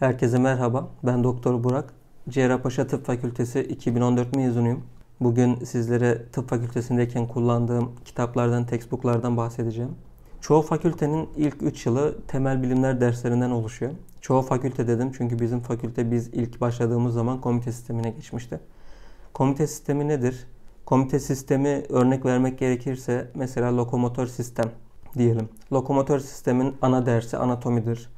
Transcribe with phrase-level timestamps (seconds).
[0.00, 0.88] Herkese merhaba.
[1.02, 1.94] Ben Doktor Burak.
[2.28, 4.82] Cerrahpaşa Tıp Fakültesi 2014 mezunuyum.
[5.20, 9.90] Bugün sizlere tıp fakültesindeyken kullandığım kitaplardan, textbooklardan bahsedeceğim.
[10.40, 13.92] Çoğu fakültenin ilk 3 yılı temel bilimler derslerinden oluşuyor.
[14.20, 18.60] Çoğu fakülte dedim çünkü bizim fakülte biz ilk başladığımız zaman komite sistemine geçmişti.
[19.34, 20.46] Komite sistemi nedir?
[20.86, 24.70] Komite sistemi örnek vermek gerekirse mesela lokomotor sistem
[25.18, 25.48] diyelim.
[25.72, 28.08] Lokomotor sistemin ana dersi anatomidir.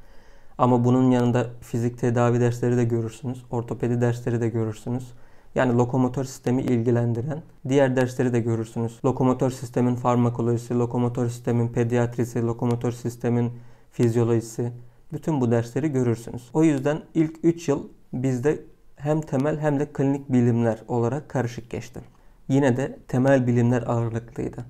[0.57, 3.43] Ama bunun yanında fizik tedavi dersleri de görürsünüz.
[3.51, 5.13] Ortopedi dersleri de görürsünüz.
[5.55, 8.99] Yani lokomotor sistemi ilgilendiren diğer dersleri de görürsünüz.
[9.05, 13.51] Lokomotor sistemin farmakolojisi, lokomotor sistemin pediatrisi, lokomotor sistemin
[13.91, 14.71] fizyolojisi.
[15.13, 16.49] Bütün bu dersleri görürsünüz.
[16.53, 18.59] O yüzden ilk 3 yıl bizde
[18.95, 22.01] hem temel hem de klinik bilimler olarak karışık geçti.
[22.47, 24.65] Yine de temel bilimler ağırlıklıydı.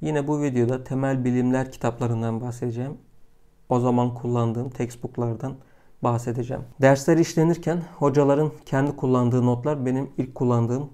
[0.00, 2.92] Yine bu videoda temel bilimler kitaplarından bahsedeceğim.
[3.68, 5.54] O zaman kullandığım textbooklardan
[6.02, 6.62] bahsedeceğim.
[6.80, 10.90] Dersler işlenirken hocaların kendi kullandığı notlar benim ilk kullandığım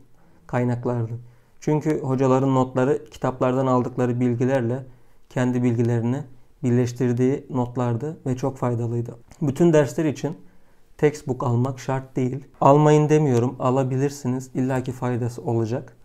[0.46, 1.12] kaynaklardı.
[1.60, 4.84] Çünkü hocaların notları kitaplardan aldıkları bilgilerle
[5.28, 6.22] kendi bilgilerini
[6.62, 9.18] birleştirdiği notlardı ve çok faydalıydı.
[9.42, 10.36] Bütün dersler için
[10.98, 12.44] textbook almak şart değil.
[12.60, 14.50] Almayın demiyorum, alabilirsiniz.
[14.54, 15.96] İlla ki faydası olacak.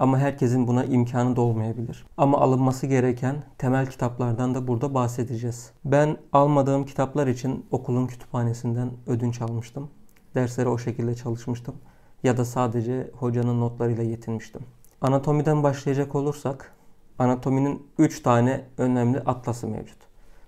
[0.00, 2.06] Ama herkesin buna imkanı da olmayabilir.
[2.16, 5.70] Ama alınması gereken temel kitaplardan da burada bahsedeceğiz.
[5.84, 9.90] Ben almadığım kitaplar için okulun kütüphanesinden ödünç almıştım.
[10.34, 11.74] Derslere o şekilde çalışmıştım.
[12.22, 14.60] Ya da sadece hocanın notlarıyla yetinmiştim.
[15.00, 16.74] Anatomiden başlayacak olursak,
[17.18, 19.98] anatominin 3 tane önemli atlası mevcut.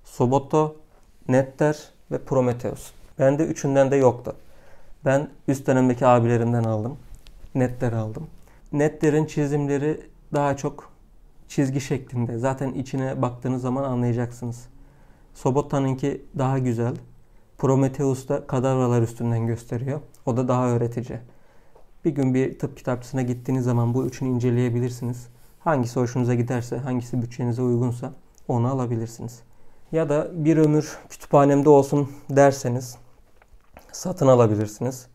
[0.04, 0.76] Soboto,
[1.28, 2.90] Netter ve Prometheus.
[3.18, 4.36] Bende üçünden de yoktu.
[5.04, 6.96] Ben üst dönemdeki abilerimden aldım.
[7.54, 8.26] Netter aldım.
[8.72, 10.00] Netlerin çizimleri
[10.34, 10.92] daha çok
[11.48, 12.38] çizgi şeklinde.
[12.38, 14.68] Zaten içine baktığınız zaman anlayacaksınız.
[15.34, 16.94] Sobota'nınki daha güzel.
[17.58, 20.00] Prometheus da kadavralar üstünden gösteriyor.
[20.26, 21.18] O da daha öğretici.
[22.04, 25.28] Bir gün bir tıp kitapçısına gittiğiniz zaman bu üçünü inceleyebilirsiniz.
[25.60, 28.12] Hangisi hoşunuza giderse, hangisi bütçenize uygunsa
[28.48, 29.42] onu alabilirsiniz.
[29.92, 32.96] Ya da bir ömür kütüphanemde olsun derseniz
[33.92, 35.06] satın alabilirsiniz.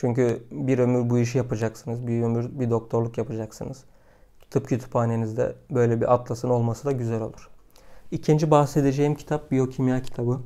[0.00, 2.06] Çünkü bir ömür bu işi yapacaksınız.
[2.06, 3.84] Bir ömür bir doktorluk yapacaksınız.
[4.50, 7.50] Tıp kütüphanenizde böyle bir atlasın olması da güzel olur.
[8.10, 10.40] İkinci bahsedeceğim kitap biyokimya kitabı.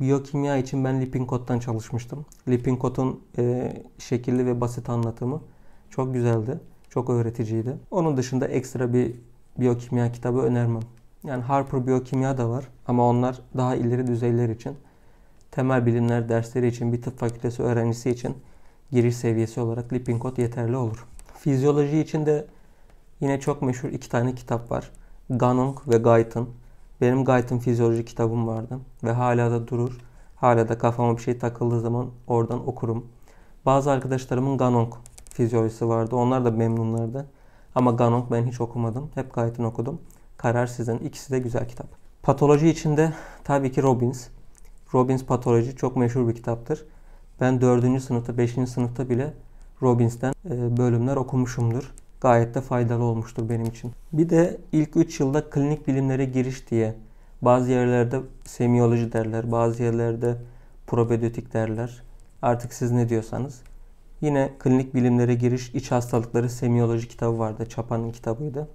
[0.00, 2.26] Biyokimya için ben Lippincotte'dan çalışmıştım.
[2.48, 5.42] Lippincotte'un e, şekilli ve basit anlatımı
[5.90, 6.60] çok güzeldi.
[6.90, 7.76] Çok öğreticiydi.
[7.90, 9.14] Onun dışında ekstra bir
[9.58, 10.82] biyokimya kitabı önermem.
[11.24, 14.76] Yani Harper Biyokimya da var ama onlar daha ileri düzeyler için
[15.50, 18.36] temel bilimler dersleri için bir tıp fakültesi öğrencisi için
[18.92, 21.06] giriş seviyesi olarak Lippincott yeterli olur.
[21.38, 22.46] Fizyoloji için de
[23.20, 24.90] yine çok meşhur iki tane kitap var.
[25.30, 26.48] Ganong ve Guyton.
[27.00, 29.98] Benim Guyton fizyoloji kitabım vardı ve hala da durur.
[30.36, 33.06] Hala da kafama bir şey takıldığı zaman oradan okurum.
[33.66, 34.94] Bazı arkadaşlarımın Ganong
[35.30, 36.16] fizyolojisi vardı.
[36.16, 37.26] Onlar da memnunlardı.
[37.74, 39.10] Ama Ganong ben hiç okumadım.
[39.14, 40.00] Hep Guyton okudum.
[40.36, 40.98] Karar sizin.
[40.98, 41.86] İkisi de güzel kitap.
[42.22, 43.12] Patoloji içinde
[43.44, 44.28] tabii ki Robbins.
[44.94, 46.84] Robbins Patoloji çok meşhur bir kitaptır.
[47.40, 48.02] Ben 4.
[48.02, 48.52] sınıfta, 5.
[48.52, 49.32] sınıfta bile
[49.82, 51.92] Robbins'ten e, bölümler okumuşumdur.
[52.20, 53.92] Gayet de faydalı olmuştur benim için.
[54.12, 56.94] Bir de ilk 3 yılda klinik bilimlere giriş diye
[57.42, 60.36] bazı yerlerde semiyoloji derler, bazı yerlerde
[60.86, 62.02] propedotik derler.
[62.42, 63.62] Artık siz ne diyorsanız.
[64.20, 67.66] Yine klinik bilimlere giriş iç hastalıkları semiyoloji kitabı vardı.
[67.68, 68.68] Çapa'nın kitabıydı.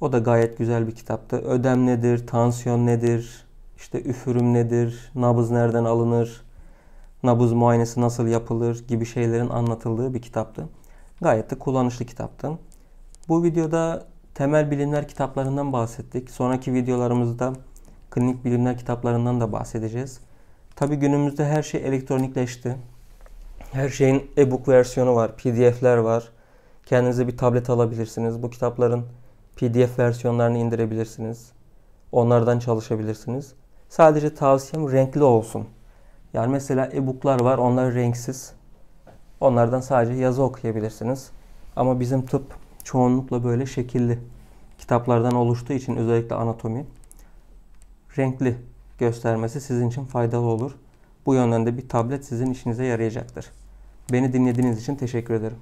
[0.00, 1.36] O da gayet güzel bir kitaptı.
[1.36, 3.46] Ödem nedir, tansiyon nedir,
[3.76, 6.42] işte üfürüm nedir, nabız nereden alınır,
[7.22, 10.68] nabız muayenesi nasıl yapılır gibi şeylerin anlatıldığı bir kitaptı.
[11.20, 12.58] Gayet de kullanışlı kitaptı.
[13.28, 16.30] Bu videoda temel bilimler kitaplarından bahsettik.
[16.30, 17.52] Sonraki videolarımızda
[18.10, 20.20] klinik bilimler kitaplarından da bahsedeceğiz.
[20.76, 22.76] Tabi günümüzde her şey elektronikleşti.
[23.72, 26.28] Her şeyin e-book versiyonu var, pdf'ler var.
[26.86, 28.42] Kendinize bir tablet alabilirsiniz.
[28.42, 29.04] Bu kitapların
[29.56, 31.52] pdf versiyonlarını indirebilirsiniz.
[32.12, 33.52] Onlardan çalışabilirsiniz.
[33.88, 35.68] Sadece tavsiyem renkli olsun.
[36.34, 37.58] Yani mesela e-booklar var.
[37.58, 38.52] Onlar renksiz.
[39.40, 41.30] Onlardan sadece yazı okuyabilirsiniz.
[41.76, 42.44] Ama bizim tıp
[42.84, 44.18] çoğunlukla böyle şekilli
[44.78, 46.86] kitaplardan oluştuğu için özellikle anatomi
[48.18, 48.56] renkli
[48.98, 50.72] göstermesi sizin için faydalı olur.
[51.26, 53.50] Bu yönden de bir tablet sizin işinize yarayacaktır.
[54.12, 55.56] Beni dinlediğiniz için teşekkür ederim.